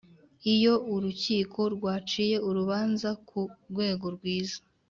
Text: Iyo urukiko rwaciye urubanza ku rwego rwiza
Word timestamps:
Iyo 0.53 0.73
urukiko 0.93 1.59
rwaciye 1.75 2.35
urubanza 2.47 3.09
ku 3.27 3.39
rwego 3.71 4.05
rwiza 4.15 4.57